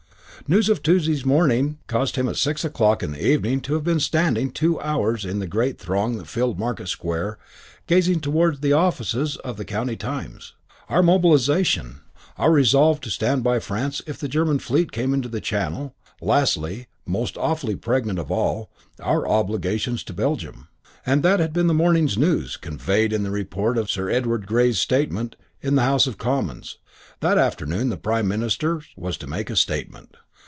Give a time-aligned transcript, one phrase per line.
[0.43, 3.75] IX The news of Tuesday morning caused him at six o'clock in the evening to
[3.75, 7.37] have been standing two hours in the great throng that filled Market Square
[7.87, 10.55] gazing towards the offices of the County Times.
[10.89, 12.01] Our mobilisation,
[12.37, 16.87] our resolve to stand by France if the German Fleet came into the Channel, lastly,
[17.05, 20.67] most awfully pregnant of all, our obligations to Belgium,
[21.05, 25.35] that had been the morning's news, conveyed in the report of Sir Edward Grey's statement
[25.61, 26.79] in the House of Commons.
[27.21, 30.17] That afternoon the Prime Minister was to make a statement.